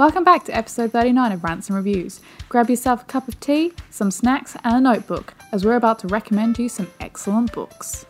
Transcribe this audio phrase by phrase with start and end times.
[0.00, 2.22] Welcome back to episode 39 of Rants and Reviews.
[2.48, 6.06] Grab yourself a cup of tea, some snacks, and a notebook, as we're about to
[6.06, 8.06] recommend you some excellent books.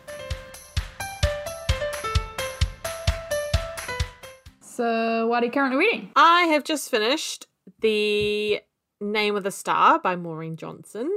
[4.61, 6.11] So, what are you currently reading?
[6.15, 7.47] I have just finished
[7.81, 8.61] The
[9.01, 11.11] Name of the Star by Maureen Johnson,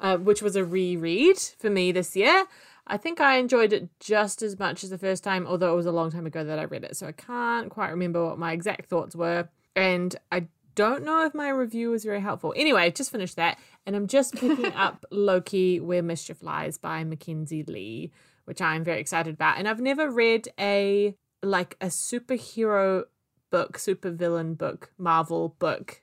[0.00, 2.46] uh, which was a reread for me this year.
[2.86, 5.84] I think I enjoyed it just as much as the first time, although it was
[5.84, 8.52] a long time ago that I read it, so I can't quite remember what my
[8.52, 9.50] exact thoughts were.
[9.80, 12.54] And I don't know if my review was very helpful.
[12.56, 17.04] Anyway, I just finished that, and I'm just picking up Loki Where Mischief Lies by
[17.04, 18.12] Mackenzi Lee,
[18.44, 19.58] which I'm very excited about.
[19.58, 23.04] And I've never read a like a superhero
[23.50, 26.02] book, supervillain book, Marvel book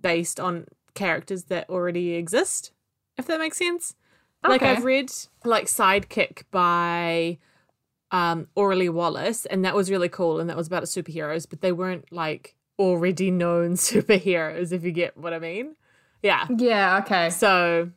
[0.00, 2.72] based on characters that already exist,
[3.16, 3.94] if that makes sense.
[4.44, 4.52] Okay.
[4.52, 5.10] Like I've read
[5.44, 7.38] like Sidekick by
[8.10, 11.72] um Auralee Wallace and that was really cool and that was about superheroes, but they
[11.72, 15.76] weren't like already known superheroes, if you get what I mean.
[16.22, 16.46] Yeah.
[16.56, 17.30] Yeah, okay.
[17.30, 17.90] So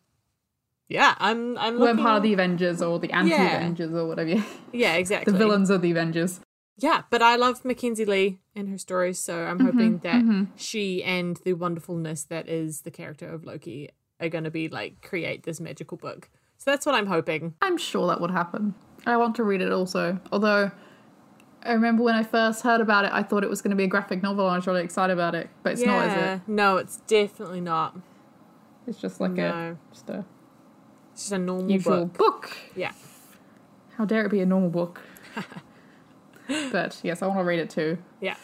[0.88, 2.04] yeah, I'm I'm We're looking...
[2.04, 4.44] part of the Avengers or the anti Avengers or whatever.
[4.72, 5.32] Yeah, exactly.
[5.32, 6.42] the villains of the Avengers.
[6.78, 10.44] Yeah, but I love Mackenzi Lee and her stories, so I'm mm-hmm, hoping that mm-hmm.
[10.58, 15.02] she and the wonderfulness that is the character of Loki are going to be like
[15.02, 16.30] create this magical book.
[16.58, 17.54] So that's what I'm hoping.
[17.62, 18.76] I'm sure that would happen.
[19.06, 20.20] I want to read it also.
[20.32, 20.72] Although,
[21.66, 23.86] I remember when I first heard about it, I thought it was going to be
[23.86, 25.50] a graphic novel and I was really excited about it.
[25.64, 26.42] But it's not, is it?
[26.48, 27.98] No, it's definitely not.
[28.88, 29.48] It's just like No.
[29.48, 30.26] a, just a
[31.14, 32.18] It's just a normal usual book.
[32.18, 32.58] book.
[32.76, 32.92] Yeah.
[33.98, 35.02] How dare it be a normal book?
[36.72, 37.98] but yes, I want to read it too.
[38.22, 38.36] Yeah.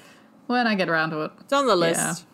[0.48, 1.32] When I get around to it.
[1.42, 2.26] It's on the list.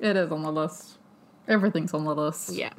[0.00, 0.98] It is on the list.
[1.46, 2.50] Everything's on the list.
[2.52, 2.72] Yeah.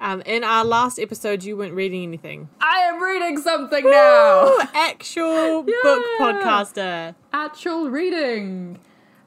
[0.00, 2.48] Um, in our last episode, you weren't reading anything.
[2.60, 4.56] I am reading something now!
[4.74, 7.14] Actual book podcaster.
[7.32, 8.78] actual reading.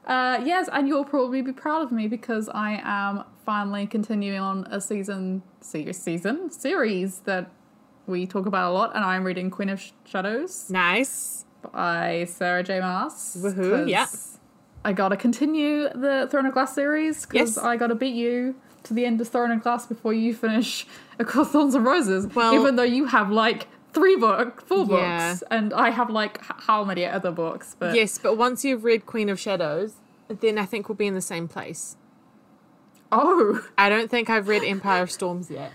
[0.06, 4.66] Uh, yes, and you'll probably be proud of me because I am finally continuing on
[4.70, 7.50] a season, se- season series that
[8.06, 11.44] we talk about a lot, and I'm reading Queen of Sh- Shadows Nice.
[11.72, 12.80] by Sarah J.
[12.80, 13.36] Maas.
[13.40, 14.06] Woohoo, yeah.
[14.84, 17.58] I gotta continue the Throne of Glass series because Yes.
[17.64, 20.86] I gotta beat you to the end of Throne and Glass before you finish
[21.18, 22.26] A Court Thorns and Roses.
[22.34, 25.30] Well- even though you have like three book, four Yeah.
[25.32, 27.76] books, and I have like h- how many other books?
[27.78, 29.94] But Yes, but once you've read Queen of Shadows,
[30.28, 31.96] then I think we'll be in the same place.
[33.10, 35.72] oh, I don't think I've read Empire of Storms yet,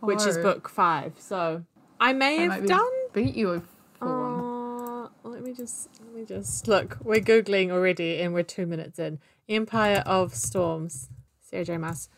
[0.00, 0.42] which is Oh.
[0.42, 1.12] book five.
[1.18, 1.64] So
[2.00, 2.90] I may I have done.
[3.12, 3.62] beat you
[3.98, 5.10] for one.
[5.24, 6.96] Uh, let me just let me just look.
[7.02, 9.18] We're googling already, and we're two minutes in.
[9.48, 11.10] Empire of Storms,
[11.52, 11.76] Sarah J.
[11.76, 12.08] Maas.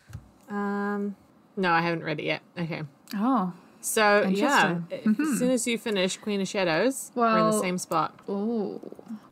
[0.49, 1.15] Um,
[1.57, 2.41] no, I haven't read it yet.
[2.57, 2.83] Okay,
[3.15, 3.51] Oh,
[3.81, 5.25] so yeah, Interesting.
[5.33, 8.17] as soon as you finish Queen of Shadows, we're in the same spot.
[8.29, 8.79] Ooh.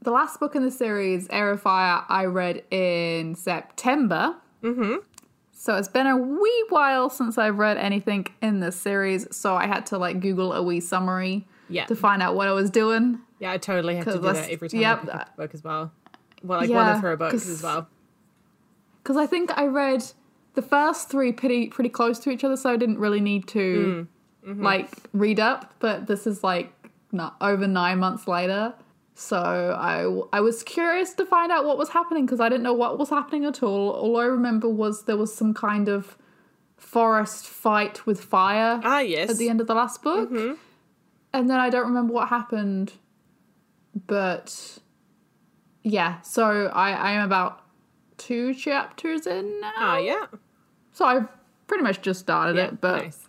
[0.02, 4.36] The last book in the series, Heir of Fire, I read in September.
[4.62, 4.96] Mm-hmm.
[5.54, 9.66] So it's been a wee while since I've read anything in this series, so I
[9.68, 13.20] had to like Google a wee summary Yeah, to find out what I was doing.
[13.40, 15.38] yeah, I totally have to do that every time yep, I pick up that- a
[15.38, 15.92] book as well.
[16.44, 17.88] Well, like one of her books as well.
[19.04, 20.04] Because I think I read
[20.54, 24.08] the first three pretty pretty close to each other, so I didn't really need to
[24.46, 24.50] mm.
[24.50, 24.64] mm-hmm.
[24.64, 25.74] like read up.
[25.80, 26.74] But this is like
[27.12, 28.74] not over nine months later,
[29.16, 32.74] so I I was curious to find out what was happening because I didn't know
[32.74, 33.90] what was happening at all.
[33.92, 36.18] All I remember was there was some kind of
[36.78, 39.30] forest fight with fire Ah, yes.
[39.30, 40.54] at the end of the last book, mm-hmm.
[41.34, 42.94] and then I don't remember what happened.
[44.08, 44.80] But
[45.84, 47.63] yeah, so I I am about
[48.18, 49.72] two chapters in now.
[49.76, 50.26] Ah, yeah.
[50.92, 51.28] So I've
[51.68, 52.66] pretty much just started yeah.
[52.66, 53.28] it, but nice.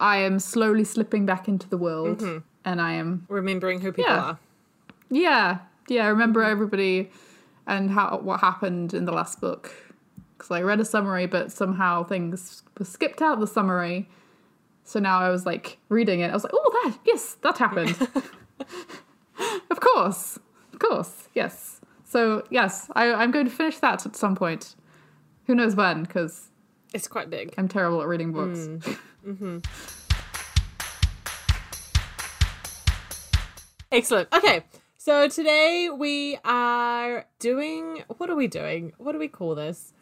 [0.00, 2.22] I am slowly slipping back into the world,
[2.64, 4.20] and I am remembering who people Yeah.
[4.20, 4.38] are.
[5.10, 5.58] yeah
[5.88, 6.04] yeah.
[6.04, 7.10] I remember everybody
[7.66, 9.72] and how what happened in the last book
[10.36, 14.08] because I read a summary, but somehow things were skipped out of the summary.
[14.84, 16.30] So now I was like reading it.
[16.30, 17.96] I was like, oh, that yes, that happened.
[19.70, 20.38] of course,
[20.72, 21.80] of course, yes.
[22.14, 24.76] So yes, I, I'm going to finish that at some point.
[25.46, 26.04] Who knows when?
[26.04, 26.48] Because
[26.92, 27.52] It's quite big.
[27.58, 28.68] I'm terrible at reading books.
[29.26, 29.58] mm-hmm
[33.90, 34.28] Excellent.
[34.32, 34.62] Okay.
[34.96, 38.92] So today we are doing what are we doing?
[38.98, 39.92] What do we call this?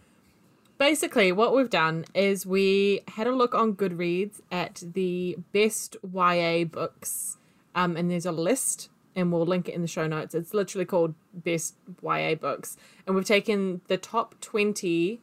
[0.77, 6.65] Basically, what we've done is we had a look on Goodreads at the best YA
[6.65, 7.39] books.
[7.75, 10.35] Um, and there's a list, and we'll link it in the show notes.
[10.35, 12.77] It's literally called Best YA Books.
[13.07, 15.21] And we've taken the top 20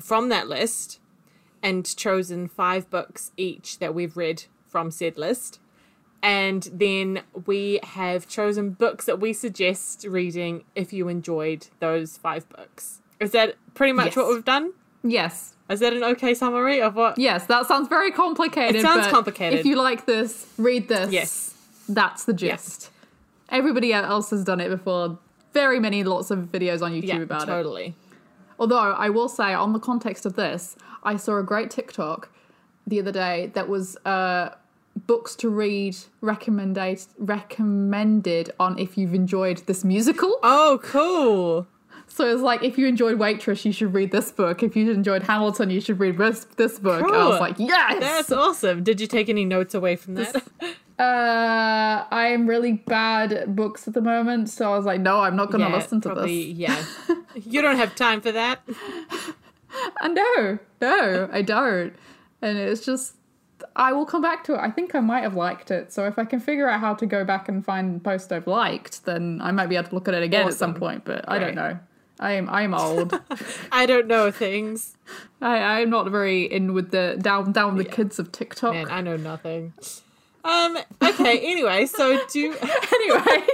[0.00, 1.00] from that list
[1.62, 5.60] and chosen five books each that we've read from said list
[6.22, 12.48] And then we have chosen books that we suggest reading if you enjoyed those five
[12.48, 13.00] books.
[13.20, 14.16] Is that pretty much Yes.
[14.16, 14.72] what we've done?
[15.02, 15.54] Yes.
[15.70, 17.18] Is that an okay summary of what?
[17.18, 18.76] Yes, that sounds very complicated.
[18.76, 19.58] It sounds but complicated.
[19.60, 21.10] If you like this, read this.
[21.12, 21.54] Yes.
[21.88, 22.90] That's the gist.
[23.54, 25.18] Everybody else has done it before.
[25.52, 27.46] Very many lots of videos on YouTube Yeah, about it.
[27.46, 27.94] totally.
[28.58, 32.28] Although I will say, on the context of this, I saw a great TikTok
[32.86, 34.50] the other day that was uh,
[35.06, 40.38] books to read recommended recommended on if you've enjoyed this musical.
[40.42, 41.66] Oh, cool.
[42.08, 44.62] So it's like if you enjoyed Waitress, you should read this book.
[44.62, 47.02] If you enjoyed Hamilton, you should read this this book.
[47.02, 48.00] I was like, yes.
[48.00, 48.84] That's awesome.
[48.84, 50.42] Did you take any notes away from that?
[50.96, 55.20] Uh, I am really bad at books at the moment, so I was like, no,
[55.20, 56.56] I'm not going to Yeah, listen to probably, this.
[56.56, 56.84] Yeah.
[57.34, 58.60] you don't have time for that.
[60.00, 61.94] Uh, no, no, I don't.
[62.40, 63.14] And it's just,
[63.74, 64.58] I will come back to it.
[64.58, 65.92] I think I might have liked it.
[65.92, 68.46] So if I can figure out how to go back and find the post I've
[68.46, 71.04] liked, then I might be able to look at it again at some point.
[71.04, 71.76] But I don't know.
[72.20, 73.20] I am I am old.
[73.72, 74.96] I don't know things.
[75.40, 78.74] I I'm not very in with the down down the kids of TikTok.
[78.74, 79.72] Man, I know nothing.
[80.44, 82.56] Um, okay, anyway, so do
[82.92, 83.46] anyway,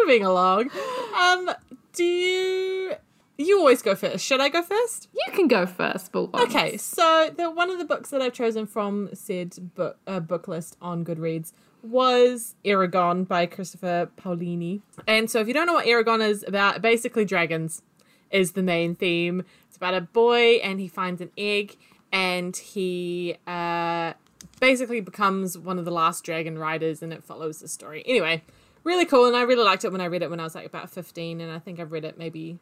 [0.00, 0.70] moving along.
[1.18, 1.50] Um,
[1.92, 2.94] do you
[3.36, 4.24] you always go first.
[4.24, 5.08] Should I go first?
[5.12, 6.32] you can go first, but.
[6.34, 10.48] Okay, so the one of the books that I've chosen from said book uh, book
[10.48, 11.52] list on Goodreads
[11.84, 14.80] was Eragon by Christopher Paolini.
[15.06, 17.82] And so if you don't know what Eragon is about, basically dragons
[18.30, 19.44] is the main theme.
[19.68, 21.76] It's about a boy and he finds an egg
[22.12, 24.14] and he uh
[24.60, 28.02] basically becomes one of the last dragon riders and it follows the story.
[28.06, 28.42] Anyway,
[28.82, 30.66] really cool and I really liked it when I read it when I was like
[30.66, 32.58] about 15 and I think I've read it maybe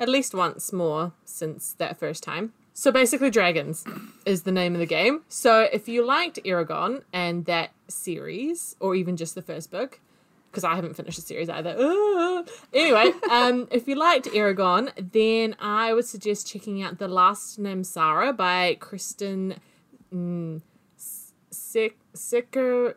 [0.00, 2.52] at least once more since that first time.
[2.78, 3.84] So basically, Dragons
[4.24, 5.22] is the name of the game.
[5.28, 9.98] So if you liked Eragon and that series, or even just the first book,
[10.48, 11.74] because I haven't finished the series either.
[11.76, 12.44] Ah.
[12.72, 18.36] Anyway, um, if you liked Eragon, then I would suggest checking out The Last Namsara
[18.36, 19.56] by Kristen
[20.14, 20.62] mm,
[21.50, 22.94] Sic- Ciccarelli?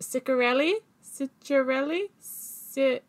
[0.00, 2.02] Ciccarelli?
[2.18, 3.00] Si-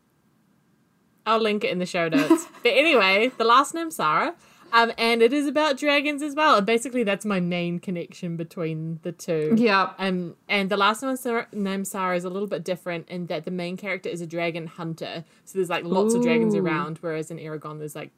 [1.25, 2.45] I'll link it in the show notes.
[2.62, 4.35] but anyway, the last Namsara.
[4.73, 6.57] Um, and it is about dragons as well.
[6.57, 9.56] And basically, that's my main connection between the two.
[9.57, 9.94] Yeah.
[9.97, 13.45] Um, and the last one, Sarah, name Sarah, is a little bit different in that
[13.45, 15.25] the main character is a dragon hunter.
[15.45, 18.12] So there's like lots of dragons around, whereas in Eragon, there's like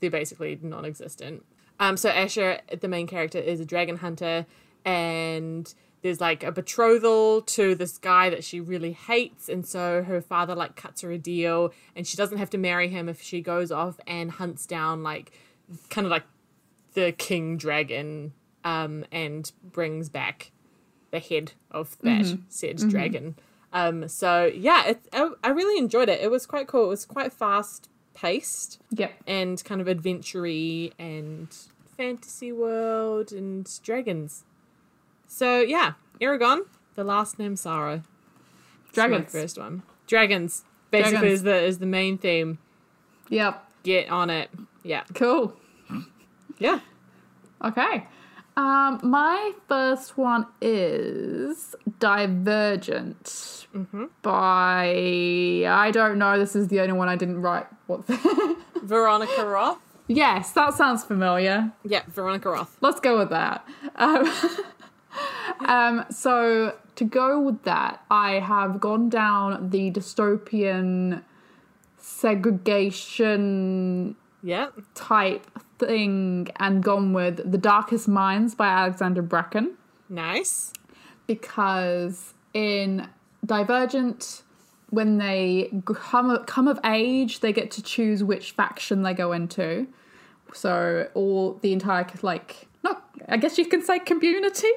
[0.00, 1.44] they're basically non-existent.
[1.80, 4.46] Um, so Asha, the main character, is a dragon hunter,
[4.84, 10.20] and there's like a betrothal to this guy that she really hates, and so her
[10.20, 13.40] father like cuts her a deal, and she doesn't have to marry him if she
[13.40, 15.32] goes off and hunts down like
[15.90, 16.24] kind of like
[16.94, 18.32] the king dragon,
[18.64, 20.50] um, and brings back
[21.10, 23.36] the head of that said dragon.
[23.72, 26.20] Um, so yeah, it, I, I really enjoyed it.
[26.20, 26.84] It was quite cool.
[26.84, 29.12] It was quite fast paced Yep.
[29.26, 30.42] and kind of adventure
[30.98, 31.48] and
[31.96, 34.44] fantasy world and dragons.
[35.26, 36.60] So yeah, Eragon,
[36.94, 37.56] the last name
[38.96, 39.30] my Dragons.
[39.32, 39.82] first one.
[40.06, 40.64] Dragons.
[40.90, 41.32] Basically Dragons.
[41.34, 42.58] is the is the main theme.
[43.28, 43.67] Yep.
[43.88, 44.50] Get on it.
[44.82, 45.04] Yeah.
[45.14, 45.54] Cool.
[46.58, 46.80] Yeah.
[47.64, 48.06] Okay.
[48.54, 53.24] Um, my first one is Divergent
[53.74, 54.04] Mm-hmm.
[54.22, 56.38] by I don't know.
[56.38, 57.66] This is the only one I didn't write.
[57.86, 58.04] What?
[58.82, 59.78] Veronica Roth.
[60.06, 61.72] yes, that sounds familiar.
[61.84, 62.76] Yeah, Veronica Roth.
[62.82, 63.66] Let's go with that.
[63.96, 64.30] Um,
[65.66, 71.22] um, so to go with that, I have gone down the dystopian
[72.08, 74.68] segregation Yeah.
[74.94, 75.46] type
[75.78, 79.76] thing and gone with The Darkest Minds by Alexandra Bracken
[80.08, 80.72] Nice.
[81.26, 83.08] because in
[83.44, 84.42] Divergent,
[84.90, 89.86] when they come come of age, they get to choose which faction they go into.
[90.54, 94.72] So all the entire like not I guess you can say community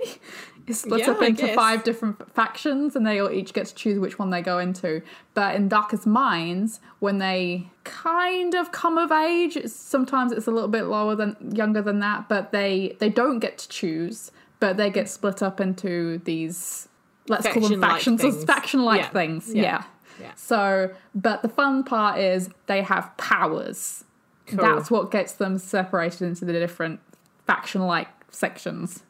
[0.68, 4.00] is split Yeah, up into five different factions, and they all each get to choose
[4.00, 5.02] which one they go into.
[5.34, 10.52] But in Darkest Minds, when they kind of come of age, it's, sometimes it's a
[10.52, 14.78] little bit lower than younger than that, but they they don't get to choose, but
[14.78, 16.88] they get split up into these
[17.28, 18.44] let's call them Faction-like factions things.
[18.46, 19.10] faction like Yeah.
[19.10, 19.54] things.
[19.54, 19.62] Yeah.
[19.64, 19.84] yeah.
[20.20, 20.32] Yeah.
[20.36, 24.04] So, but the fun part is they have powers.
[24.48, 24.58] Cool.
[24.60, 27.00] That's what gets them separated into the different
[27.48, 29.04] faction like sections.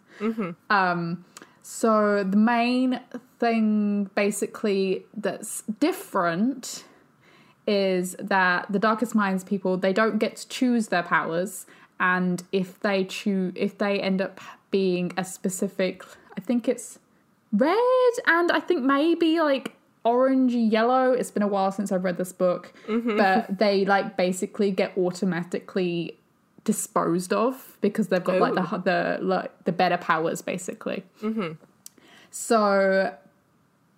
[0.70, 1.26] Um,
[1.64, 3.00] so, the main
[3.40, 6.84] thing basically that's different
[7.68, 11.66] is that the Darkest Minds people they don't get to choose their powers,
[12.00, 14.40] and if they choose, if they end up
[14.72, 16.04] being a specific,
[16.36, 16.98] I think it's
[17.52, 17.78] red
[18.26, 21.12] and I think maybe like orange yellow.
[21.12, 23.18] It's been a while since I've read this book, mm-hmm.
[23.18, 26.18] but they like basically get automatically
[26.64, 28.78] disposed of because they've got like the oh.
[28.78, 31.04] the like the better powers basically.
[31.22, 31.54] Mm-hmm.
[32.30, 33.14] So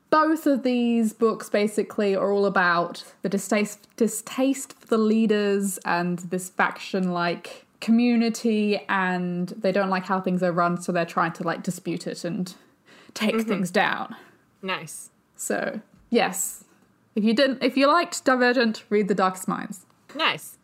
[0.09, 6.19] both of these books basically are all about the distaste distaste for the leaders and
[6.19, 11.33] this faction like community and they don't like how things are run so they're trying
[11.33, 12.55] to like dispute it and
[13.13, 13.49] take mm-hmm.
[13.49, 14.15] things down.
[14.61, 15.09] Nice.
[15.35, 16.63] So, yes.
[17.15, 19.85] If you didn't if you liked Divergent, read The Darkest Minds.
[20.15, 20.57] Nice.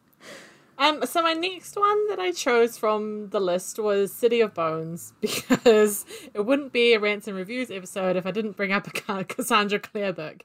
[0.79, 5.13] Um, so my next one that I chose from the list was City of Bones
[5.21, 9.24] because it wouldn't be a rants and reviews episode if I didn't bring up a
[9.25, 10.43] Cassandra Clare book.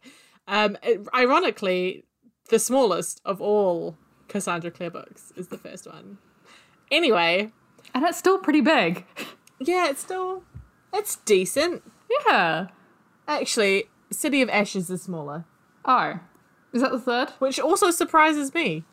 [0.49, 2.05] Um, it- ironically,
[2.51, 3.97] the smallest of all
[4.29, 6.19] Cassandra Clare books is the first one.
[6.91, 7.53] Anyway,
[7.95, 9.07] And it's still pretty big.
[9.61, 10.43] yeah, it's still
[10.93, 11.83] it's decent.
[12.27, 12.67] yeah.
[13.29, 15.45] Actually, City of Ashes is smaller,
[15.85, 16.19] Oh.
[16.73, 17.31] Is that the third?
[17.39, 18.85] which also surprises me.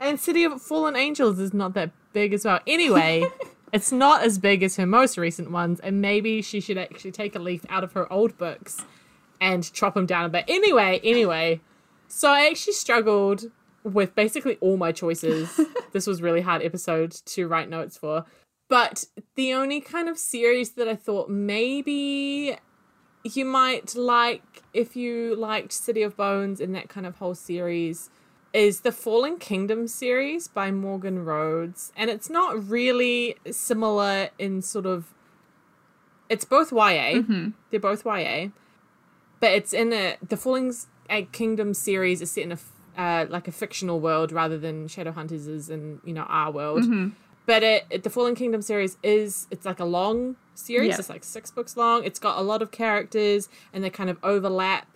[0.00, 2.60] And City of Fallen Angels is not that big as well.
[2.66, 3.26] Anyway,
[3.72, 7.34] it's not as big as her most recent ones, and maybe she should actually take
[7.34, 8.84] a leaf out of her old books
[9.40, 10.44] and chop them down a bit.
[10.48, 11.60] Anyway, anyway,
[12.06, 13.44] so I actually struggled
[13.84, 15.60] with basically all my choices.
[15.92, 18.24] this was really hard episode to write notes for.
[18.68, 22.58] But the only kind of series that I thought maybe
[23.24, 28.10] you might like if you liked City of Bones and that kind of whole series
[28.52, 31.92] is the Fallen Kingdom series by Morgan Rhodes.
[31.96, 35.14] And it's not really similar in sort of
[36.28, 37.20] it's both YA.
[37.70, 38.48] They're both YA.
[39.40, 40.72] But it's in a the Fallen
[41.32, 42.58] Kingdom series is set in a
[42.98, 46.84] uh, like a fictional world rather than Shadowhunters is in, you know, our world.
[47.46, 50.88] But it, it the Fallen Kingdom series is it's like a long series.
[50.88, 50.96] Yeah.
[50.98, 52.04] It's like six books long.
[52.04, 54.86] It's got a lot of characters and they kind of overlap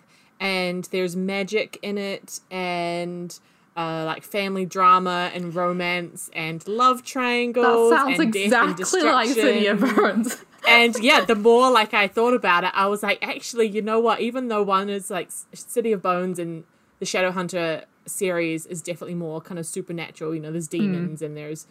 [0.43, 3.39] and there's magic in it and
[3.77, 7.91] uh, like family drama and romance and love triangles.
[7.91, 9.79] That sounds and death and exactly like City of.
[9.79, 10.43] Bones.
[10.67, 14.01] and yeah, the more like I thought about it, I was like, actually, you know
[14.01, 14.19] what?
[14.19, 16.65] Even though one is like City of Bones and
[16.99, 20.35] the Shadowhunter series is definitely more kind of supernatural.
[20.35, 21.67] You know, there's demons and there's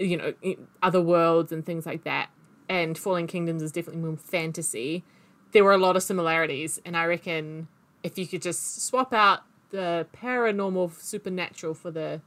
[0.00, 0.34] you know
[0.82, 2.30] other worlds and things like that.
[2.68, 5.04] And Fallen Kingdoms is definitely more fantasy.
[5.52, 7.68] There were a lot of similarities, and I reckon
[8.08, 12.20] if you could just swap out the paranormal supernatural for the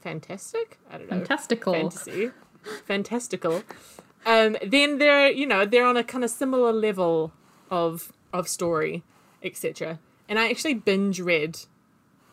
[0.00, 1.72] fantastic, I don't know, Fantastical.
[1.72, 2.30] fantasy,
[2.86, 3.62] fantastical.
[4.26, 7.32] Um, then they're you know they're on a kind of similar level
[7.70, 9.02] of of story,
[9.42, 9.98] etc.
[10.28, 11.58] And I actually binge read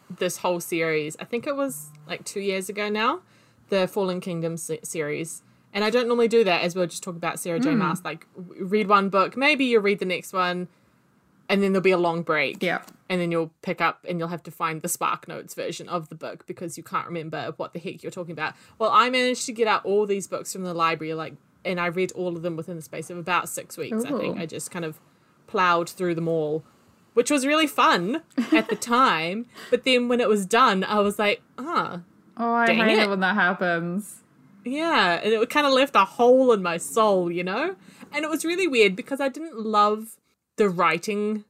[0.09, 1.15] this whole series.
[1.19, 3.21] I think it was like two years ago now,
[3.69, 5.41] the Fallen Kingdom se- series.
[5.73, 7.75] And I don't normally do that, as we'll just talk about Sarah J.
[7.75, 8.01] Maas.
[8.05, 10.69] Like, read one book, maybe you read the next one,
[11.49, 12.81] and then there'll be a long break Yeah.
[13.09, 16.09] and then you'll pick up and you'll have to find the Spark Notes version of
[16.09, 18.53] the book because you can't remember what the heck you're talking about.
[18.79, 21.33] Well, I managed to get out all these books from the library, like,
[21.63, 24.03] and I read all of them within the space of about six weeks.
[24.05, 24.99] I think I just kind of
[25.47, 26.63] plowed through them all,
[27.13, 28.21] which was really fun
[28.51, 29.45] at the time.
[29.69, 32.01] But then when it was done, I was like, ah,
[32.37, 33.03] Oh, I hate it.
[33.03, 34.21] it when that happens.
[34.65, 37.75] yeah, and it kind of left a hole in my soul, you know?
[38.11, 40.17] And it was really weird because I didn't love
[40.57, 41.43] the writing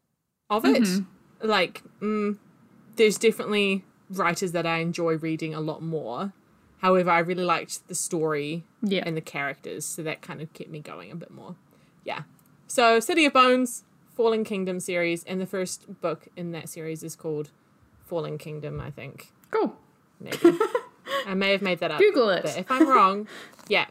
[0.49, 0.87] of it.
[1.41, 2.37] Like, mm,
[2.95, 6.33] there's definitely writers that I enjoy reading a lot more.
[6.79, 9.03] However, I really liked the story Yeah.
[9.05, 11.55] and the characters, so that kind of kept me going a bit more.
[12.03, 12.23] Yeah.
[12.67, 13.83] So, City of Bones,
[14.15, 17.49] Fallen Kingdom series, and the first book in that series is called
[18.05, 19.31] Fallen Kingdom, I think.
[19.51, 19.75] Cool.
[20.19, 20.37] Maybe.
[21.27, 21.99] I may have made that up.
[21.99, 22.43] Google it.
[22.43, 23.27] But if I'm wrong,
[23.67, 23.87] yeah.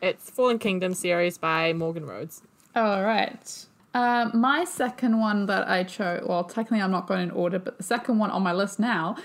[0.00, 2.42] It's Fallen Kingdom series by Morgan Rhodes.
[2.74, 3.66] All right.
[3.94, 7.78] Um, my second one that I chose, well, technically I'm not going in order, but
[7.78, 9.16] the second one on my list now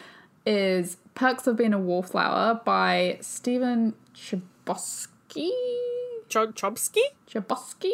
[0.46, 5.50] is Perks of Being a Wallflower by Stephen Chbosky.
[6.30, 7.02] Ch- Chomsky?
[7.30, 7.92] Chbosky?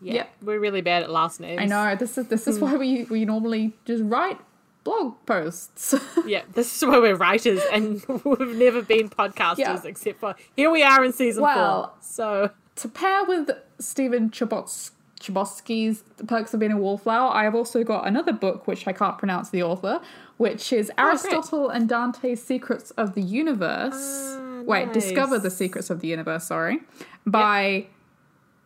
[0.00, 0.30] Yeah, Yep.
[0.42, 1.60] we're really bad at last names.
[1.60, 4.38] I know this is this is why we we normally just write
[4.84, 5.94] blog posts.
[6.26, 9.80] Yeah, this is why we're writers and we've never been podcasters Yeah.
[9.84, 11.92] except for here we are in season Well- four.
[12.00, 14.90] So to pair with Stephen Chbos-
[15.20, 18.92] Chbosky's The Perks of Being a Wallflower, I have also got another book which I
[18.92, 20.00] can't pronounce the author,
[20.36, 23.94] which is Aristotle and Dante's Secrets of the Universe.
[24.38, 25.50] Ah, Wait, Discover the.
[25.50, 26.80] Secrets of the Universe, sorry.
[27.24, 27.86] By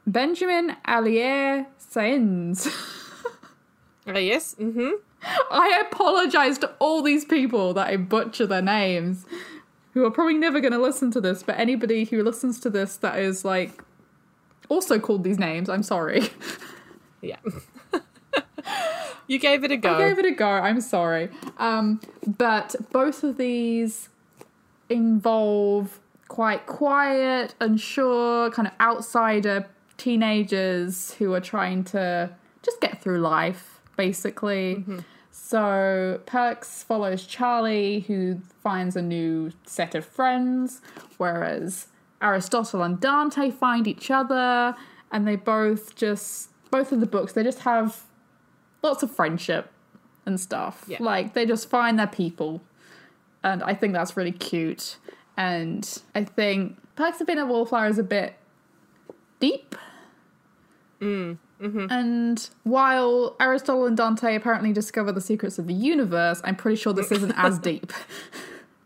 [0.07, 2.67] Benjamin Alire Sainz.
[4.09, 4.91] uh, yes, mm-hmm.
[5.51, 9.27] I apologize to all these people that I butcher their names,
[9.93, 12.97] who are probably never going to listen to this, but anybody who listens to this
[12.99, 13.83] that is like
[14.71, 15.69] also called these names.
[15.69, 16.23] I'm sorry.
[17.23, 17.37] Yeah.
[19.27, 19.95] you gave it a go.
[19.95, 20.49] I gave it a go.
[20.49, 21.29] I'm sorry.
[21.59, 24.09] Um, but both of these
[24.89, 29.67] involve quite quiet, unsure, kind of outsider
[29.99, 32.31] teenagers who are trying to
[32.63, 34.83] just get through life, basically.
[35.31, 40.81] So Perks follows Charlie, who finds a new set of friends,
[41.19, 41.89] whereas
[42.23, 44.75] Aristotle and Dante find each other,
[45.11, 48.05] and they both just both of the books they just have
[48.83, 49.71] lots of friendship
[50.27, 50.85] and stuff.
[50.87, 50.99] Yeah.
[51.01, 52.63] Like they just find their people,
[53.43, 54.97] and I think that's really cute.
[55.37, 58.35] And I think Perks of Being a Wallflower is a bit
[59.39, 59.75] deep.
[61.01, 61.87] Mm, mm-hmm.
[61.91, 66.93] And while Aristotle and Dante apparently discover the secrets of the universe, I'm pretty sure
[66.93, 67.93] this isn't as deep.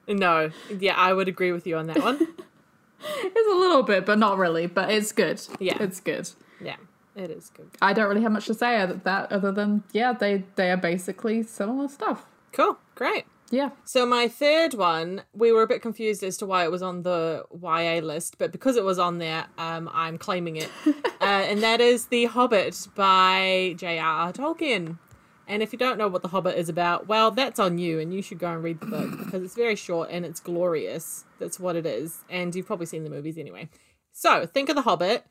[0.07, 0.51] No.
[0.79, 2.29] Yeah, I would agree with you on that one.
[3.07, 4.67] It's a little bit, but not really.
[4.67, 5.41] But it's good.
[5.59, 5.77] Yeah.
[5.81, 6.31] it's good.
[6.61, 6.77] yeah,
[7.17, 7.69] it is good.
[7.83, 10.77] I don't really have much to say other that other than yeah, they they are
[10.77, 12.27] basically similar stuff.
[12.53, 12.79] Cool.
[12.95, 13.25] Great.
[13.51, 13.71] Yeah.
[13.85, 17.03] So my third one, we were a bit confused as to why it was on
[17.03, 21.63] the YA list, but because it was on there, um, I'm claiming it, uh, and
[21.63, 24.33] that is The Hobbit by J.R.R.
[24.33, 24.99] Tolkien.
[25.47, 28.15] And if you don't know what The Hobbit is about, well, that's on you, and
[28.15, 31.25] you should go and read the book because it's very short and it's glorious.
[31.39, 33.69] That's what it is, and you've probably seen the movies anyway.
[34.13, 35.27] So think of The Hobbit,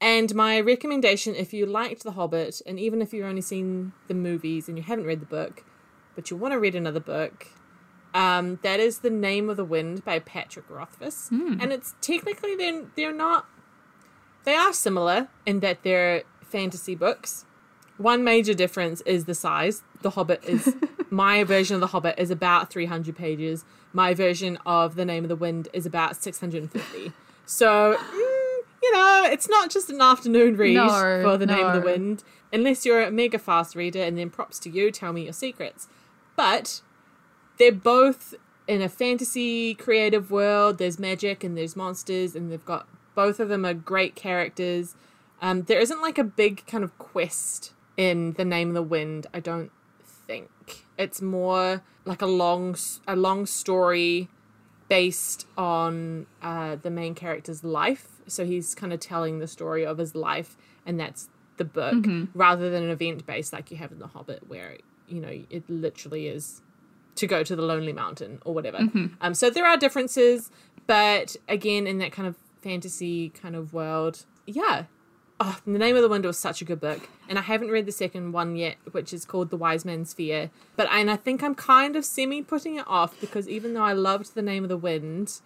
[0.00, 4.14] and my recommendation, if you liked The Hobbit, and even if you've only seen the
[4.14, 5.64] movies and you haven't read the book,
[6.14, 7.48] but you want to read another book,
[8.14, 11.30] um, that is The Name of the Wind by Patrick Rothfuss.
[11.60, 13.46] And it's technically they're they're not
[14.44, 17.44] they are similar in that they're fantasy books.
[18.02, 19.82] One major difference is the size.
[20.02, 20.74] The Hobbit is
[21.10, 23.64] my version of The Hobbit is about 300 pages.
[23.92, 27.12] My version of The Name of the Wind is about 650.
[27.46, 30.88] So, mm, you know, it's not just an afternoon read No,
[31.22, 31.80] for The Name of the.
[31.80, 35.32] Wind, unless you're a mega fast reader, and then props to you, tell me your
[35.32, 35.86] secrets.
[36.34, 36.80] But
[37.58, 38.34] they're both
[38.66, 40.78] in a fantasy creative world.
[40.78, 44.96] There's magic and there's monsters, and they've got both of them are great characters.
[45.40, 49.26] Um, there isn't like a big kind of quest in the Name of the Wind.
[49.34, 49.70] I don't
[50.04, 50.48] think
[50.98, 52.76] it's more like a long
[53.06, 54.28] a long story
[54.88, 58.08] based on uh, the main character's life.
[58.26, 61.94] So he's kind of telling the story of his life, and that's the book,
[62.34, 64.76] rather than an event based like you have in The Hobbit, where
[65.08, 66.62] you know it literally is
[67.16, 68.78] to go to the Lonely Mountain or whatever.
[69.20, 70.50] Um, so there are differences,
[70.86, 74.84] but again, in that kind of fantasy kind of world, yeah.
[75.44, 77.84] Oh, the name of the wind was such a good book, and I haven't read
[77.84, 80.52] the second one yet, which is called The Wise Man's Fear.
[80.76, 83.92] But and I think I'm kind of semi putting it off because even though I
[83.92, 85.40] loved the name of the wind,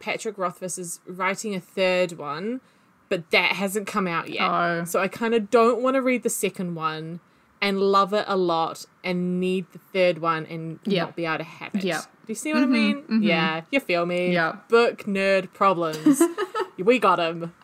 [0.00, 2.60] Patrick Rothfuss is writing a third one,
[3.08, 4.50] but that hasn't come out yet.
[4.50, 4.84] Oh.
[4.84, 7.20] So I kind of don't want to read the second one
[7.62, 11.04] and love it a lot and need the third one and Yeah.
[11.04, 11.84] not be able to have it.
[11.84, 12.00] Yeah.
[12.00, 12.72] Do you see what I mm-hmm.
[12.72, 12.96] mean?
[12.96, 13.22] Mm-hmm.
[13.22, 14.30] Yeah, you feel me.
[14.34, 14.56] Yeah.
[14.68, 16.20] Book nerd problems.
[16.78, 17.54] we got them.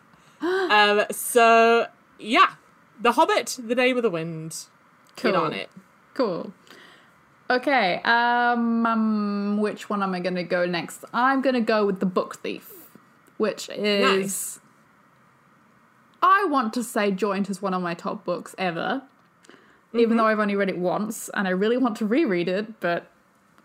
[0.69, 1.87] Um, so
[2.19, 2.51] yeah,
[3.01, 4.55] The Hobbit, The Name of the Wind.
[5.15, 5.69] Get on it.
[6.13, 6.53] Cool.
[7.49, 8.01] Okay.
[8.03, 11.03] Um, um, which one am I going to go next?
[11.13, 12.71] I'm going to go with the Book Thief,
[13.37, 14.01] which is.
[14.19, 14.59] Nice.
[16.21, 19.01] I want to say joint is one of my top books ever,
[19.89, 19.99] Mm-hmm.
[20.01, 23.09] even though I've only read it once and I really want to reread it, but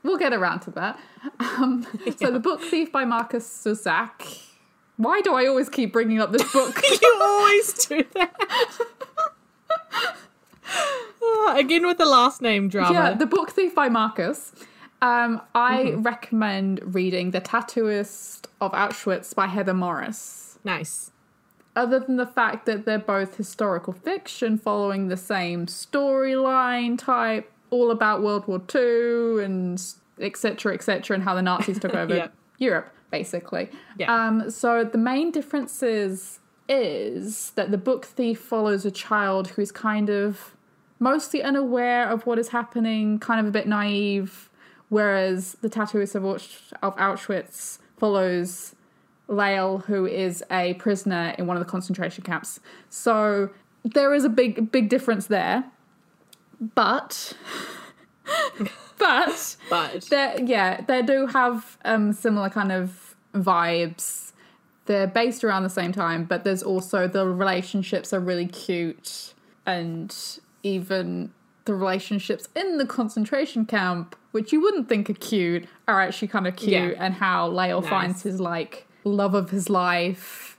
[0.03, 0.99] we'll get around to that.
[1.41, 1.87] Um,
[2.19, 4.41] So, The Book Thief by Markus Zusak.
[4.97, 6.81] Why do I always keep bringing up this book?
[7.03, 8.35] you always do that.
[11.23, 12.93] Ah, again with the last name drama.
[12.95, 14.53] Yeah, The Book Thief by Markus.
[15.03, 20.59] Um, I recommend reading The Tattooist of Auschwitz by Heather Morris.
[20.65, 21.11] nice.
[21.77, 27.91] Other than the fact that they're both historical fiction following the same storyline type, all
[27.91, 29.83] about World War II and
[30.21, 30.73] etc.
[30.73, 31.17] etc.
[31.17, 32.33] and how the Nazis took over Yep.
[32.59, 33.71] Europe, basically.
[33.99, 34.15] Yeah.
[34.15, 40.09] Um, so the main differences is that the book thief follows a child who's kind
[40.09, 40.55] of
[40.99, 44.49] mostly unaware of what is happening, kind of a bit naive,
[44.89, 46.25] whereas the tattooist of,
[46.83, 48.75] of Auschwitz follows
[49.29, 52.61] Lale, who is a prisoner in one of the concentration camps.
[52.91, 53.51] So
[53.85, 55.65] there is a big, big difference there.
[56.75, 57.33] But,
[58.99, 64.33] but But they yeah, they do have um, similar kind of vibes.
[64.87, 70.15] They're based around the same time, but there's also the relationships are really cute, and
[70.63, 71.33] even
[71.65, 76.47] the relationships in the concentration camp, which you wouldn't think are cute, are actually kind
[76.47, 76.73] of cute.
[76.93, 77.05] Yeah.
[77.05, 77.91] And how Lale Nice.
[77.91, 80.59] finds his like love of his life,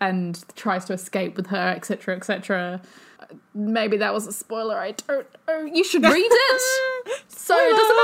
[0.00, 2.80] and tries to escape with her, etc., etc.
[3.54, 4.78] Maybe that was a spoiler.
[4.78, 5.64] I don't know.
[5.64, 6.62] You should read it.
[7.28, 7.96] so it doesn't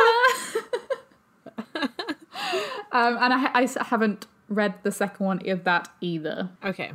[1.74, 1.88] matter.
[2.92, 6.92] um, and I, I haven't read the second one of that either, Okay.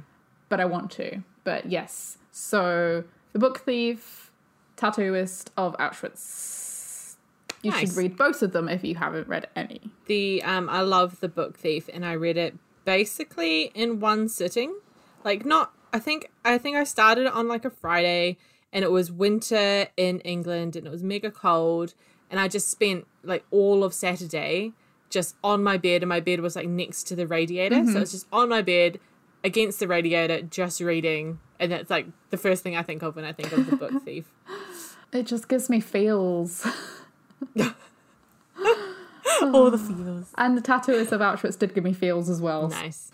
[0.50, 1.24] but I want to.
[1.44, 4.32] But yes, so the book thief,
[4.78, 7.15] tattooist of Auschwitz.
[7.63, 7.80] You Nice.
[7.89, 9.82] should read both of them if you haven't read any.
[10.08, 14.74] The um I love the book thief and I read it basically in one sitting.
[15.24, 18.38] Like not I think I think I started on like a Friday
[18.73, 21.93] and it was winter in England and it was mega cold
[22.30, 24.73] and I just spent like all of Saturday
[25.10, 27.75] just on my bed and my bed was like next to the radiator.
[27.75, 27.97] So mm-hmm.
[27.97, 28.99] it's just on my bed
[29.43, 33.25] against the radiator just reading and that's like the first thing I think of when
[33.25, 34.32] I think of the book thief.
[35.13, 36.65] It just gives me feels.
[39.41, 40.32] all the feels.
[40.38, 42.69] And the tattooist of Auschwitz did give me feels as well.
[42.69, 43.12] Nice.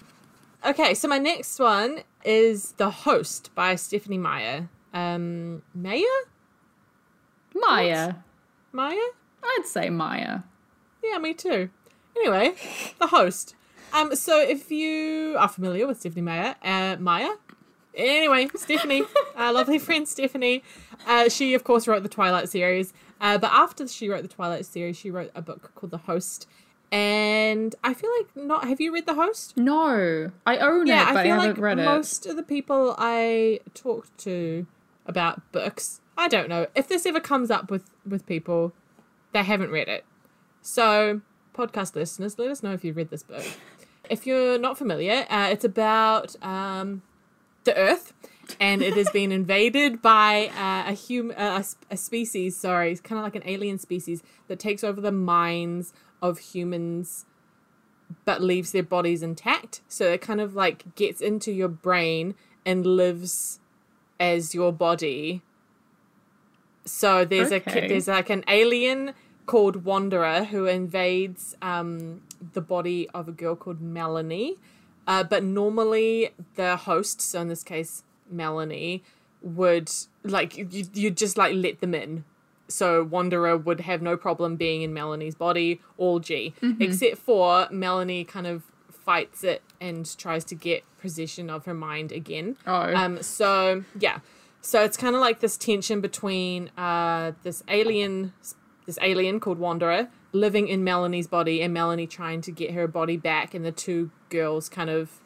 [0.66, 4.70] Okay, so my next one is The Host by Stephenie Meyer.
[4.94, 6.04] Um, Meyer?
[7.54, 8.16] Maya.
[8.72, 8.96] Maya?
[9.44, 10.40] I'd say Maya.
[11.04, 11.70] Yeah, me too.
[12.16, 12.56] Anyway,
[13.00, 13.56] The Host.
[13.94, 17.30] Um, so if you are familiar with Stephenie Meyer, uh, Maya.
[17.96, 19.04] Anyway, Stephanie,
[19.36, 20.64] our lovely friend Stephanie,
[21.08, 22.94] uh, she of course wrote the Twilight series.
[23.22, 26.48] Uh, but after she wrote the Twilight series, she wrote a book called The Host.
[26.92, 28.66] And I feel like not.
[28.68, 29.58] Have you read The Host?
[29.58, 31.86] No, I own yeah, it, but I I, feel haven't like read it.
[31.86, 34.66] most of the people I talk to
[35.06, 38.74] about books, I don't know if this ever comes up with with people,
[39.34, 40.06] they haven't read it.
[40.62, 41.22] So,
[41.54, 43.46] podcast listeners, let us know if you've read this book.
[44.10, 47.02] If you're not familiar, uh, it's about um,
[47.66, 48.14] the Earth,
[48.62, 52.56] and it has been invaded by uh, a human uh, a, a species.
[52.56, 57.26] Sorry, it's kind of like an alien species that takes over the minds of humans
[58.26, 59.82] but leaves their bodies intact.
[59.88, 63.60] So it kind of like gets into your brain and lives
[64.20, 65.42] as your body.
[66.86, 67.86] So there's Okay.
[67.86, 69.14] a there's like an alien
[69.46, 72.22] called Wanderer who invades um,
[72.54, 74.56] the body of a girl called Melanie.
[75.06, 79.04] Uh, but normally the host, so in this case Melanie,
[79.42, 79.90] would
[80.24, 82.24] like you you just like let them in.
[82.68, 88.24] So Wanderer would have no problem being in Melanie's body, all G, except for Melanie
[88.24, 92.58] kind of fights it and tries to get possession of her mind again.
[92.66, 92.94] Oh.
[92.94, 93.24] Um.
[93.24, 94.20] So yeah.
[94.62, 98.34] So it's kind of like this tension between uh this alien
[98.86, 103.18] this alien called Wanderer living in Melanie's body and Melanie trying to get her body
[103.18, 105.22] back and the two girls kind of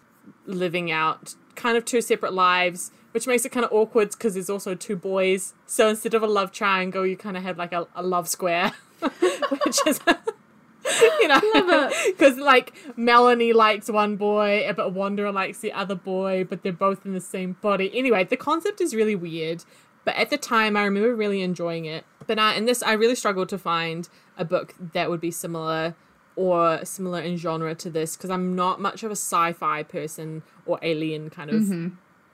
[0.45, 4.49] living out kind of two separate lives which makes it kind of awkward because there's
[4.49, 5.53] also two boys.
[5.65, 8.73] So instead of a love triangle you kind of have like a, a love square.
[9.01, 9.99] Which is
[11.19, 16.63] you know because like melanie likes one boy but wanderer likes the other boy but
[16.63, 17.91] they're both in the same body.
[17.93, 19.63] Anyway the concept is really weird
[20.05, 22.05] but at the time i remember really enjoying it.
[22.27, 25.95] But uh, in this i really struggled to find a book that would be similar
[26.35, 30.79] or similar in genre to this because i'm not much of a sci-fi person or
[30.81, 31.55] alien kind of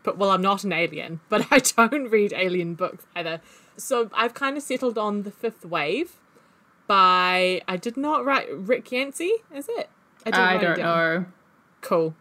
[0.08, 3.42] but well i'm not an alien but i don't read alien books either
[3.76, 6.14] so i've kind of settled on the fifth wave
[6.88, 9.90] by i did not write rick yancey is it
[10.26, 10.86] I write don't down.
[10.86, 11.26] know.
[11.82, 12.16] Cool.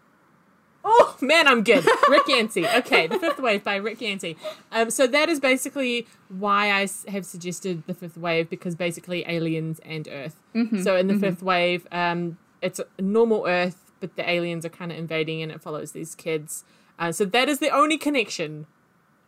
[0.85, 1.85] Oh man, I'm good.
[2.09, 2.65] Rick Yancey.
[2.65, 4.37] Okay, the Fifth Wave by Rick Yancey.
[4.71, 9.81] Um, so that is basically why I have suggested the Fifth Wave because basically aliens
[9.83, 10.37] and Earth.
[10.83, 14.91] So in the Fifth Wave, um, it's a normal Earth, but the aliens are kind
[14.93, 16.63] of invading, and it follows these kids.
[16.99, 18.65] Uh, so that is the only connection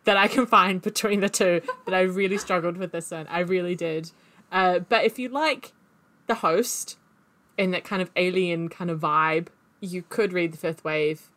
[0.04, 1.62] that I can find between the two.
[1.84, 3.26] But I really struggled with this one.
[3.28, 4.12] I really did.
[4.50, 5.72] Uh, but if you like
[6.26, 6.98] the host
[7.58, 9.48] and that kind of alien kind of vibe,
[9.80, 11.30] you could read the Fifth Wave.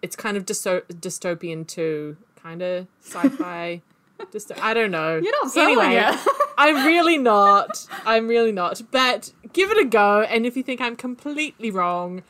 [0.00, 3.82] It's kind of dysto- dystopian too, kind of sci-fi.
[4.32, 5.16] Just I don't know.
[5.16, 6.28] You're not selling anyway, it.
[6.58, 7.86] I'm really not.
[8.04, 8.80] I'm really not.
[8.90, 12.22] But give it a go, and if you think I'm completely wrong,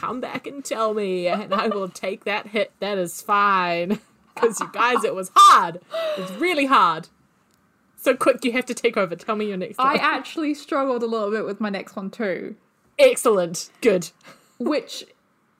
[0.00, 2.72] come back and tell me, and I will take that hit.
[2.80, 3.98] That is fine.
[4.34, 5.80] Because you guys, it was hard.
[6.18, 7.08] It's really hard.
[7.96, 9.16] So quick, you have to take over.
[9.16, 9.86] Tell me your next one.
[9.86, 12.54] I actually struggled a little bit with my next one too.
[12.98, 13.70] Excellent.
[13.80, 14.10] Good.
[14.58, 15.04] Which,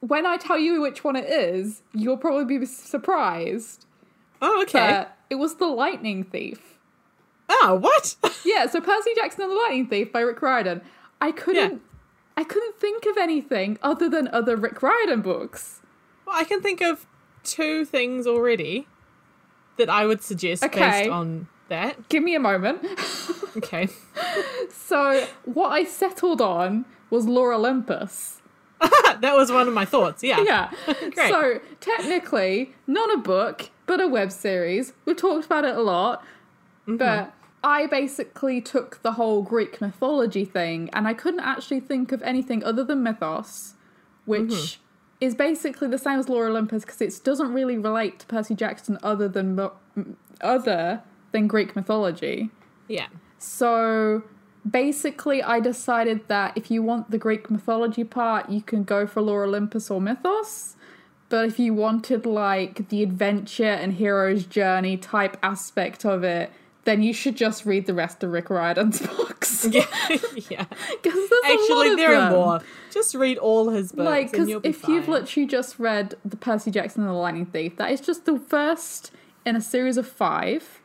[0.01, 3.87] when I tell you which one it is, you'll probably be surprised.
[4.43, 4.79] Oh, okay.
[4.91, 6.79] But it was The Lightning Thief.
[7.49, 8.15] oh, what?
[8.45, 10.83] Yeah, so Percy Jackson and the Lightning Thief by Rick Riordan.
[11.23, 11.79] I couldn't Yeah.
[12.37, 15.81] I couldn't think of anything other than other Rick Riordan books.
[16.27, 17.07] well, I can think of
[17.45, 18.87] two things already
[19.79, 20.81] that I would suggest Okay.
[21.05, 22.09] based on that.
[22.09, 22.85] Give me a moment.
[23.57, 23.89] Okay.
[24.71, 28.43] so what I settled on was Lore Olympus.
[28.81, 30.23] that was one of my thoughts.
[30.23, 30.43] Yeah.
[30.43, 30.71] Yeah.
[31.15, 31.31] Great.
[31.31, 34.93] So technically, not a book, but a web series.
[35.07, 36.21] We've talked about it a lot.
[36.83, 36.99] Mm-hmm.
[36.99, 37.33] But
[37.67, 42.63] I basically took the whole Greek mythology thing and I couldn't actually think of anything
[42.63, 43.75] other than mythos,
[44.25, 44.83] which Mm-hmm.
[45.21, 48.99] is basically the same as Lore Olympus because it doesn't really relate to Percy Jackson
[49.03, 49.59] other than
[50.41, 51.03] other
[51.33, 52.51] than Greek mythology.
[52.87, 53.09] Yeah.
[53.39, 54.23] So
[54.69, 59.21] basically, I decided that if you want the Greek mythology part, you can go for
[59.23, 60.77] Lore Olympus or Mythos.
[61.29, 66.53] But if you wanted like the adventure and hero's journey type aspect of it,
[66.87, 69.67] then you should just read the rest of Rick Riordan's books.
[69.71, 69.85] Yeah.
[70.51, 70.65] yeah.
[71.03, 72.61] Because a lot Actually, there are more.
[72.91, 74.07] Just read all his books.
[74.07, 77.77] Like, because be if you've literally just read the Percy Jackson and the Lightning Thief,
[77.77, 79.11] that is just the first
[79.45, 80.81] in a series of five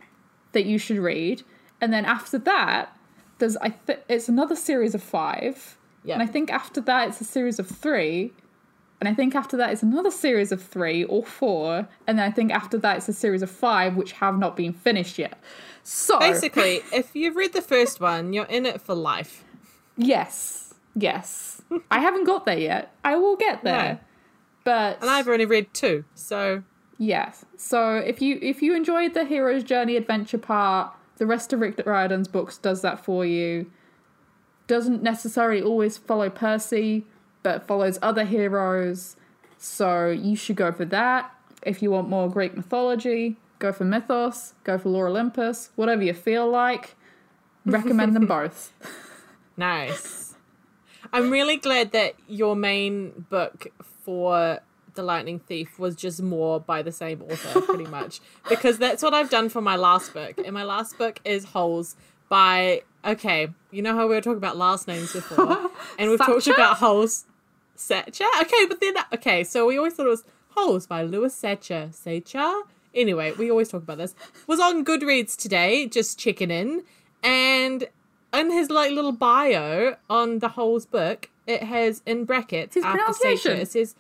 [0.52, 1.44] that you should read,
[1.80, 2.96] and then after that,
[3.38, 6.16] there's I th- it's another series of five, Yeah.
[6.16, 8.34] and I think after that it's a series of three,
[9.02, 12.32] and I think after that it's another series of three or four, and then I
[12.32, 15.38] think after that it's a series of five which have not been finished yet.
[15.84, 19.44] So Basically, if you've read the first one, you're in it for life.
[19.98, 22.94] yes, yes, I haven't got there yet.
[23.04, 24.00] I will get there, No.
[24.64, 26.64] but And I've only read two, so
[26.98, 27.44] Yes.
[27.58, 31.78] So if you if you enjoyed the hero's journey adventure part, the rest of Rick
[31.78, 33.72] Riordan's books does that for you.
[34.68, 37.06] Doesn't necessarily always follow Percy,
[37.44, 39.16] but follows other heroes.
[39.58, 41.34] So you should go for that.
[41.64, 46.14] If you want more Greek mythology, go for Mythos, go for Lore Olympus, whatever you
[46.14, 46.96] feel like.
[47.66, 48.74] Recommend them both.
[49.58, 50.34] nice.
[51.14, 53.68] I'm really glad that your main book
[54.04, 54.60] for
[54.96, 58.20] The Lightning Thief was just more by the same author, pretty much.
[58.50, 60.40] Because that's what I've done for my last book.
[60.44, 61.96] And my last book is Holes
[62.30, 65.70] by, okay, you know how we were talking about last names before?
[66.00, 67.26] And we've talked about Holes.
[67.90, 68.28] Satcher?
[68.42, 70.24] Okay, but then, okay, so we always thought it was
[70.56, 71.90] oh, Holes by Louis Sachar.
[71.90, 72.64] Satcher?
[72.94, 74.14] Anyway, we always talk about this.
[74.48, 76.84] Was on Goodreads today, just checking in.
[77.24, 77.88] And
[78.34, 82.98] in his like little bio on the Holes book, it has in brackets His after
[83.00, 83.58] pronunciation.
[83.58, 83.96] Satcher, it says,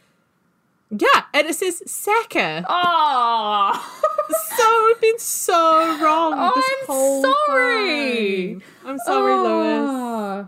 [0.90, 2.66] yeah, and it says Sacker.
[2.68, 3.98] Oh,
[4.58, 8.60] So we've been so wrong Oh, this I'm sorry.
[8.60, 8.64] time.
[8.86, 9.88] I'm sorry, Louis.
[9.90, 10.48] Oh.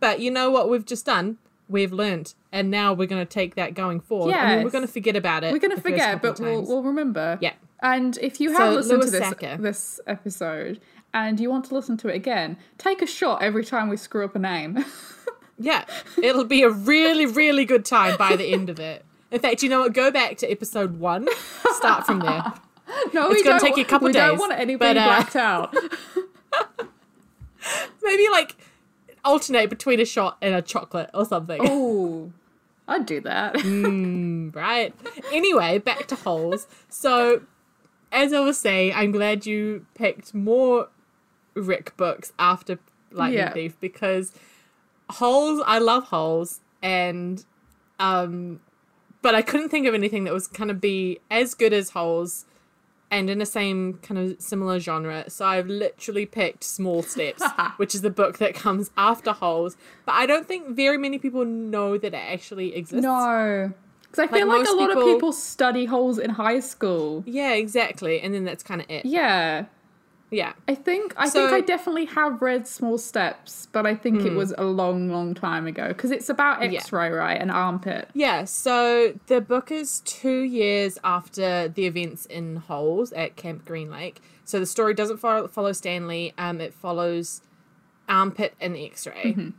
[0.00, 1.38] But you know what we've just done?
[1.68, 4.34] We've learnt, and now we're going to take that going forward.
[4.34, 5.52] I mean, we're going to forget about it.
[5.52, 7.38] We're gonna forget, but we'll, we'll remember.
[7.40, 7.54] Yeah.
[7.80, 10.80] And if you So, have listened Louis to this this episode
[11.12, 14.24] and you want to listen to it again, take a shot every time we screw
[14.24, 14.84] up a name.
[15.58, 15.84] Yeah,
[16.20, 19.04] it'll be a really, really good time by the end of it.
[19.30, 19.92] In fact, you know what?
[19.92, 21.28] Go back to episode one.
[21.74, 22.52] Start from there.
[23.14, 25.36] no, It's we gonna take you a couple we don't want anybody but, uh, blacked
[25.36, 25.72] out.
[28.02, 28.56] Maybe like
[29.24, 31.60] alternate between a shot and a chocolate or something.
[31.64, 32.32] oh,
[32.86, 33.54] I'd do that.
[33.54, 34.54] Mm.
[34.54, 34.94] right?
[35.32, 36.66] Anyway, back to holes.
[36.88, 37.42] So,
[38.12, 40.88] as I was saying, I'm glad you picked more
[41.54, 42.78] Rick books after
[43.10, 43.52] Lightning Yeah.
[43.52, 44.32] Thief because
[45.10, 45.62] holes.
[45.66, 47.44] I love holes, and
[47.98, 48.60] um,
[49.22, 52.44] but I couldn't think of anything that was kind of be as good as holes.
[53.10, 57.42] And in the same kind of similar genre, so I've literally picked Small Steps,
[57.76, 59.76] which is the book that comes after Holes.
[60.04, 63.04] But I don't think very many people know that it actually exists.
[63.04, 67.22] no, because I feel like, a lot of people- people study holes in high school.
[67.26, 68.20] Yeah, exactly.
[68.20, 69.04] And then that's kind of it.
[69.06, 69.66] Yeah,
[70.34, 70.54] Yeah.
[70.66, 74.26] I think I So- think I definitely have read Small Steps, but I think Hmm.
[74.26, 78.08] it was a long, long time ago because it's about X-ray, right, and armpit.
[78.14, 83.90] Yeah, so the book is two years after the events in Holes at Camp Green
[83.90, 84.20] Lake.
[84.44, 87.40] So the story doesn't follow, follow Stanley, um, it follows
[88.08, 89.52] Armpit and X ray.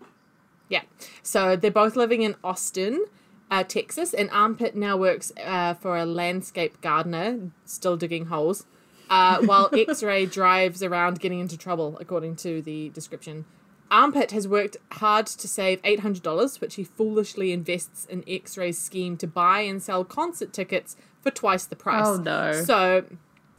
[0.67, 0.81] Yeah.
[1.23, 3.05] So they're both living in Austin,
[3.49, 8.65] uh, Texas, and Armpit now works uh, for a landscape gardener, still digging holes,
[9.09, 13.45] uh, while X ray drives around getting into trouble, according to the description.
[13.91, 19.15] Armpit has worked hard to save $800, which he foolishly invests in X ray's scheme
[19.17, 22.07] to buy and sell concert tickets for twice the price.
[22.07, 22.63] Oh, no.
[22.63, 23.05] So,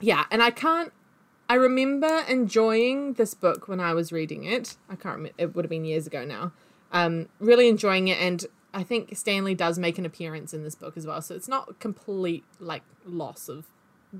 [0.01, 0.93] yeah, and I can't.
[1.49, 4.77] I remember enjoying this book when I was reading it.
[4.89, 6.53] I can't remember, it would have been years ago now.
[6.91, 10.97] Um, really enjoying it, and I think Stanley does make an appearance in this book
[10.97, 13.67] as well, so it's not complete, like, loss of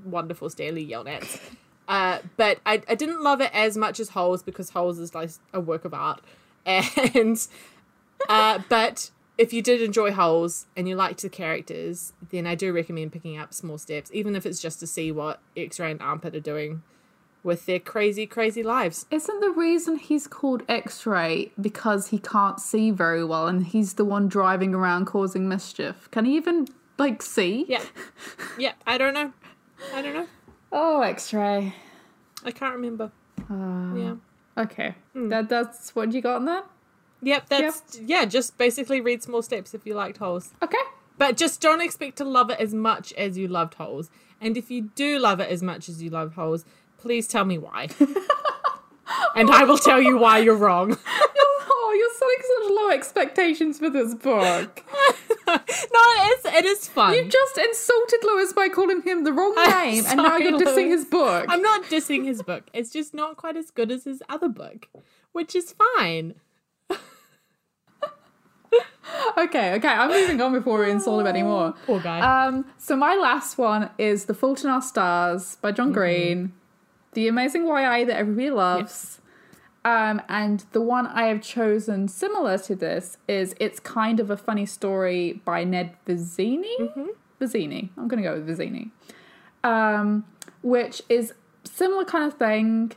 [0.05, 1.39] wonderful Stanley Yelnats.
[1.87, 5.29] Uh, but I, I didn't love it as much as Holes because Holes is like
[5.53, 6.21] a work of art.
[6.65, 7.47] And
[8.27, 12.73] uh, but if you did enjoy Holes and you liked the characters, then I do
[12.73, 16.35] recommend picking up Small Steps, even if it's just to see what X-Ray and Armpit
[16.35, 16.83] are doing
[17.43, 19.05] with their crazy, crazy lives.
[19.09, 23.93] Isn't the reason he's called X Ray because he can't see very well and he's
[23.93, 26.09] the one driving around causing mischief?
[26.11, 27.65] Can he even, like, see?
[27.69, 27.83] Yeah.
[28.57, 29.31] yeah, I don't know.
[29.93, 30.27] I don't know.
[30.71, 31.73] Oh, X Ray.
[32.43, 33.11] I can't remember.
[33.49, 34.15] Uh, Yeah.
[34.57, 34.95] Okay.
[35.13, 36.65] That, that's what you got on that?
[37.21, 40.53] Yep, that's yeah, just basically read small steps if you liked holes.
[40.61, 40.77] Okay.
[41.17, 44.09] But just don't expect to love it as much as you loved holes.
[44.39, 46.63] And if you do love it as much as you love holes,
[46.97, 47.89] please tell me why.
[49.35, 50.97] and I will tell you why you're wrong.
[51.97, 54.83] you're setting such low expectations for this book.
[55.47, 57.13] no, it is it is fun.
[57.13, 60.87] You just insulted Louis by calling him the wrong I'm name, and now you're dissing
[60.89, 61.45] his book.
[61.49, 62.63] I'm not dissing his book.
[62.73, 64.87] It's just not quite as good as his other book,
[65.31, 66.35] which is fine.
[69.37, 71.73] Okay, okay, I'm moving on before we insult him anymore.
[71.85, 72.19] Poor guy.
[72.19, 75.75] Um, so my last one is The Fault in Our Stars by Mm-hmm.
[75.77, 76.53] John Green,
[77.13, 79.21] the amazing YA that everybody loves.
[79.87, 84.35] Um, and the one I have chosen similar to this is It's Kind of a
[84.35, 86.77] Funny Story by Ned Vizzini.
[86.77, 87.05] Mm-hmm.
[87.39, 87.87] Vizzini.
[87.95, 88.91] I'm going to go with Vizzini.
[89.63, 90.25] Um,
[90.61, 92.91] which is similar kind of thing,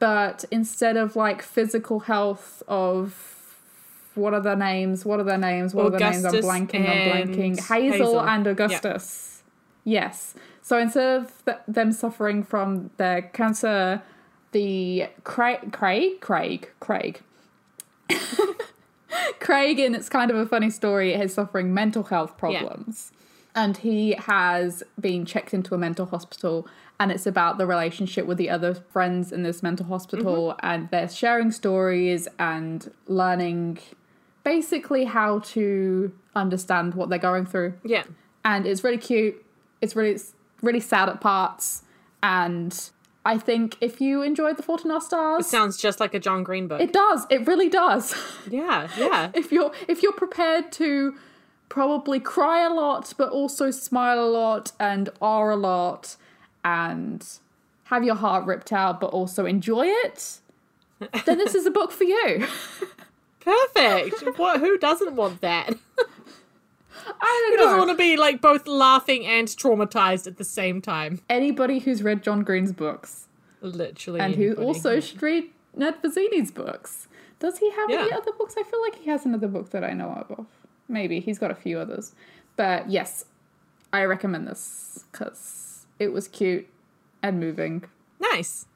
[0.00, 3.60] but instead of like physical health of
[4.16, 5.04] what are their names?
[5.04, 5.76] What are their names?
[5.76, 6.24] What are their names?
[6.24, 6.88] I'm blanking.
[6.88, 7.68] I'm blanking.
[7.68, 8.20] Hazel, Hazel.
[8.20, 9.44] and Augustus.
[9.84, 10.34] Yes.
[10.60, 14.02] So instead of th- them suffering from their cancer,
[14.52, 17.20] the Craig, Craig, Craig, Craig,
[19.40, 23.12] Craig, and it's kind of a funny story, is suffering mental health problems.
[23.54, 26.68] And he has been checked into a mental hospital,
[27.00, 30.66] and it's about the relationship with the other friends in this mental hospital, mm-hmm.
[30.66, 33.78] and they're sharing stories and learning
[34.44, 38.04] basically how to understand what they're going through yeah.
[38.44, 39.44] and it's really cute.
[39.80, 41.82] It's really it's really sad at parts,
[42.22, 42.90] and
[43.26, 46.44] I think if you enjoyed The Fault in Our Stars, Sounds just like a John
[46.44, 46.80] Green book.
[46.80, 47.26] it does.
[47.28, 48.14] It really does.
[48.48, 49.30] yeah, yeah.
[49.34, 51.16] if you're if you're prepared to
[51.68, 56.16] probably cry a lot, but also smile a lot and are a lot,
[56.64, 57.26] and
[57.84, 60.38] have your heart ripped out, but also enjoy it,
[61.24, 62.46] then this is a book for you.
[63.40, 64.38] Perfect.
[64.38, 65.74] what who doesn't want that?
[67.20, 70.80] I Who don't doesn't want to be like both laughing and traumatized at the same
[70.80, 71.20] time?
[71.30, 73.28] Anybody who's read John Green's books.
[73.62, 74.20] Literally.
[74.20, 74.66] and who anybody.
[74.66, 77.08] also read Ned Vizzini's books.
[77.38, 78.54] Does he have any other books?
[78.58, 80.46] I feel like he has another book that I know of.
[80.88, 82.12] Maybe he's got a few others,
[82.56, 83.24] but yes,
[83.92, 86.66] I recommend this because it was cute
[87.22, 87.84] and moving.
[88.20, 88.66] Nice.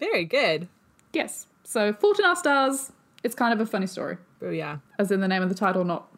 [0.00, 0.68] Very good.
[1.12, 2.92] Yes, so Fault in Our Stars.
[3.22, 4.78] It's kind of a funny story, Oh yeah.
[4.98, 6.08] as in the name of the title, not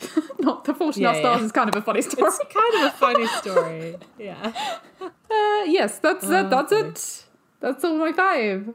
[0.38, 1.44] not the in Yeah, Stars yeah.
[1.46, 2.28] is kind of a funny story.
[2.28, 3.96] It's kind of a funny story.
[4.18, 4.52] Yeah.
[5.00, 6.50] Uh, yes, that's Oh, it.
[6.50, 7.24] That's it.
[7.60, 8.72] That's all my five.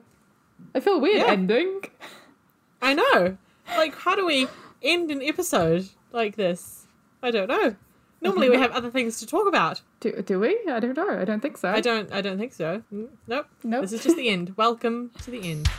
[0.75, 1.31] I feel weird Yeah.
[1.31, 1.81] ending.
[2.81, 3.37] I know.
[3.77, 4.47] Like, how do we
[4.81, 6.87] end an episode like this?
[7.21, 7.75] I don't know.
[8.21, 9.81] Normally we have other things to talk about.
[10.01, 10.59] Do, do we?
[10.69, 11.09] I don't know.
[11.19, 11.69] I don't think so.
[11.69, 12.11] I don't.
[12.11, 12.83] I don't think so.
[12.93, 13.47] Mm, Nope.
[13.63, 13.81] Nope.
[13.81, 14.55] This is just the end.
[14.57, 15.69] Welcome to the end.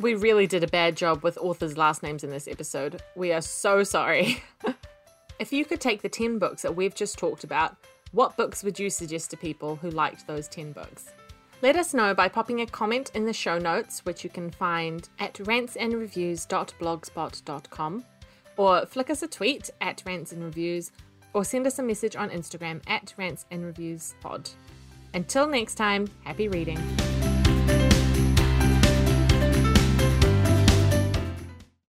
[0.00, 3.02] We really did a bad job with authors' last names in this episode.
[3.16, 4.44] We are so sorry.
[5.40, 7.74] if you could take the 10 books that we've just talked about,
[8.12, 11.10] what books would you suggest to people who liked those 10 books?
[11.62, 15.08] Let us know by popping a comment in the show notes, which you can find
[15.18, 18.04] at rantsandreviews.blogspot.com,
[18.56, 20.92] or flick us a tweet at rantsandreviews,
[21.34, 24.52] or send us a message on Instagram at rantsandreviewspod.
[25.14, 26.78] Until next time, happy reading.